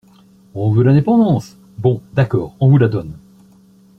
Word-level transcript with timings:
On 0.55 0.71
veut 0.71 0.81
l’indépendance! 0.83 1.57
Bon, 1.77 2.01
d’accord, 2.13 2.55
on 2.59 2.69
vous 2.69 2.79
la 2.79 2.87
donne. 2.89 3.13